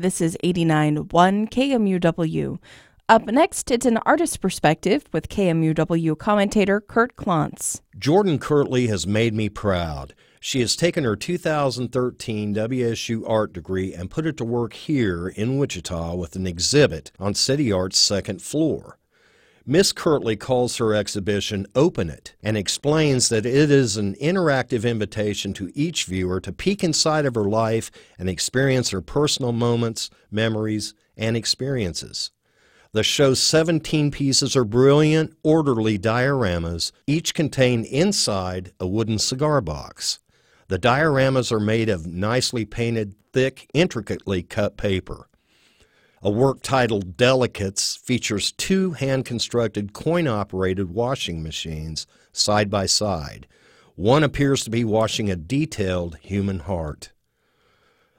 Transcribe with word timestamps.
This 0.00 0.22
is 0.22 0.34
89.1 0.42 1.50
KMUW. 1.50 2.58
Up 3.10 3.26
next, 3.26 3.70
it's 3.70 3.84
an 3.84 3.98
artist 4.06 4.40
perspective 4.40 5.04
with 5.12 5.28
KMUW 5.28 6.16
commentator 6.16 6.80
Kurt 6.80 7.16
Klontz. 7.16 7.82
Jordan 7.98 8.38
Kirtley 8.38 8.86
has 8.86 9.06
made 9.06 9.34
me 9.34 9.50
proud. 9.50 10.14
She 10.40 10.60
has 10.60 10.74
taken 10.74 11.04
her 11.04 11.16
2013 11.16 12.54
WSU 12.54 13.28
art 13.28 13.52
degree 13.52 13.92
and 13.92 14.10
put 14.10 14.24
it 14.24 14.38
to 14.38 14.44
work 14.46 14.72
here 14.72 15.28
in 15.28 15.58
Wichita 15.58 16.14
with 16.14 16.34
an 16.34 16.46
exhibit 16.46 17.12
on 17.20 17.34
City 17.34 17.70
Art's 17.70 17.98
second 17.98 18.40
floor. 18.40 18.96
Miss 19.66 19.92
Kirtley 19.92 20.36
calls 20.36 20.78
her 20.78 20.94
exhibition 20.94 21.66
Open 21.74 22.08
It 22.08 22.34
and 22.42 22.56
explains 22.56 23.28
that 23.28 23.44
it 23.44 23.70
is 23.70 23.96
an 23.96 24.14
interactive 24.14 24.88
invitation 24.88 25.52
to 25.54 25.70
each 25.74 26.06
viewer 26.06 26.40
to 26.40 26.52
peek 26.52 26.82
inside 26.82 27.26
of 27.26 27.34
her 27.34 27.44
life 27.44 27.90
and 28.18 28.28
experience 28.28 28.90
her 28.90 29.02
personal 29.02 29.52
moments, 29.52 30.08
memories, 30.30 30.94
and 31.16 31.36
experiences. 31.36 32.30
The 32.92 33.04
show's 33.04 33.40
17 33.40 34.10
pieces 34.10 34.56
are 34.56 34.64
brilliant, 34.64 35.36
orderly 35.44 35.98
dioramas, 35.98 36.90
each 37.06 37.34
contained 37.34 37.84
inside 37.84 38.72
a 38.80 38.86
wooden 38.86 39.18
cigar 39.18 39.60
box. 39.60 40.18
The 40.68 40.78
dioramas 40.78 41.52
are 41.52 41.60
made 41.60 41.88
of 41.88 42.06
nicely 42.06 42.64
painted, 42.64 43.14
thick, 43.32 43.70
intricately 43.74 44.42
cut 44.42 44.76
paper. 44.76 45.28
A 46.22 46.30
work 46.30 46.60
titled 46.62 47.16
Delicates 47.16 47.96
features 47.96 48.52
two 48.52 48.90
hand 48.90 49.24
constructed 49.24 49.94
coin 49.94 50.28
operated 50.28 50.90
washing 50.90 51.42
machines 51.42 52.06
side 52.30 52.68
by 52.68 52.84
side. 52.84 53.46
One 53.94 54.22
appears 54.22 54.62
to 54.64 54.70
be 54.70 54.84
washing 54.84 55.30
a 55.30 55.36
detailed 55.36 56.18
human 56.18 56.58
heart. 56.60 57.12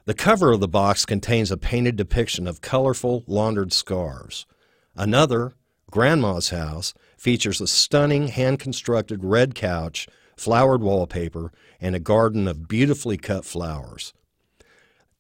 The 0.06 0.16
cover 0.16 0.52
of 0.52 0.60
the 0.60 0.68
box 0.68 1.06
contains 1.06 1.52
a 1.52 1.58
painted 1.58 1.96
depiction 1.96 2.48
of 2.48 2.62
colorful 2.62 3.24
laundered 3.28 3.72
scarves. 3.72 4.48
Another, 4.96 5.54
Grandma's 5.92 6.50
House, 6.50 6.96
features 7.18 7.62
a 7.62 7.68
stunning 7.68 8.30
hand 8.30 8.58
constructed 8.58 9.24
red 9.24 9.54
couch 9.54 10.08
flowered 10.36 10.82
wallpaper, 10.82 11.52
and 11.80 11.96
a 11.96 12.00
garden 12.00 12.48
of 12.48 12.68
beautifully 12.68 13.16
cut 13.16 13.46
flowers. 13.46 14.12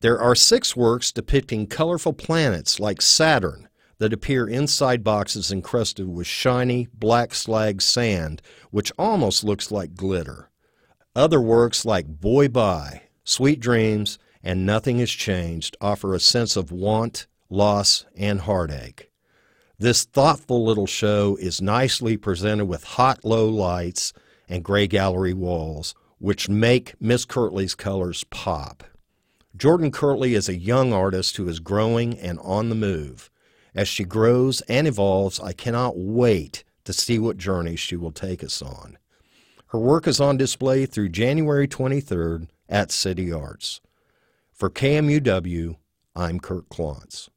There 0.01 0.19
are 0.19 0.33
six 0.33 0.75
works 0.75 1.11
depicting 1.11 1.67
colorful 1.67 2.13
planets 2.13 2.79
like 2.79 3.03
Saturn 3.03 3.69
that 3.99 4.13
appear 4.13 4.47
inside 4.47 5.03
boxes 5.03 5.51
encrusted 5.51 6.09
with 6.09 6.25
shiny 6.25 6.87
black 6.91 7.35
slag 7.35 7.83
sand, 7.83 8.41
which 8.71 8.91
almost 8.97 9.43
looks 9.43 9.69
like 9.69 9.93
glitter. 9.93 10.49
Other 11.15 11.39
works 11.39 11.85
like 11.85 12.07
Boy 12.07 12.47
Bye, 12.47 13.03
Sweet 13.23 13.59
Dreams, 13.59 14.17
and 14.41 14.65
Nothing 14.65 14.97
Has 14.97 15.11
Changed 15.11 15.77
offer 15.79 16.15
a 16.15 16.19
sense 16.19 16.55
of 16.55 16.71
want, 16.71 17.27
loss, 17.47 18.05
and 18.15 18.41
heartache. 18.41 19.11
This 19.77 20.03
thoughtful 20.03 20.65
little 20.65 20.87
show 20.87 21.37
is 21.39 21.61
nicely 21.61 22.17
presented 22.17 22.65
with 22.65 22.83
hot 22.83 23.23
low 23.23 23.47
lights 23.47 24.13
and 24.49 24.63
gray 24.63 24.87
gallery 24.87 25.33
walls, 25.33 25.93
which 26.17 26.49
make 26.49 26.99
Miss 26.99 27.23
Kirtley's 27.23 27.75
colors 27.75 28.23
pop. 28.31 28.83
Jordan 29.55 29.91
Kirtley 29.91 30.33
is 30.33 30.47
a 30.47 30.55
young 30.55 30.93
artist 30.93 31.35
who 31.37 31.47
is 31.47 31.59
growing 31.59 32.17
and 32.19 32.39
on 32.39 32.69
the 32.69 32.75
move. 32.75 33.29
As 33.75 33.87
she 33.87 34.03
grows 34.03 34.61
and 34.61 34.87
evolves, 34.87 35.39
I 35.39 35.51
cannot 35.51 35.97
wait 35.97 36.63
to 36.85 36.93
see 36.93 37.19
what 37.19 37.37
journey 37.37 37.75
she 37.75 37.95
will 37.95 38.11
take 38.11 38.43
us 38.43 38.61
on. 38.61 38.97
Her 39.67 39.79
work 39.79 40.07
is 40.07 40.19
on 40.19 40.37
display 40.37 40.85
through 40.85 41.09
January 41.09 41.67
23rd 41.67 42.47
at 42.69 42.91
City 42.91 43.31
Arts. 43.31 43.81
For 44.51 44.69
KMUW, 44.69 45.75
I'm 46.15 46.39
Kurt 46.39 46.69
Klontz. 46.69 47.29